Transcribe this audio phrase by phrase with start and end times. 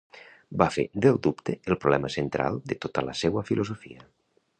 [0.59, 4.07] Va fer del dubte el problema central de tota la seua filosofia.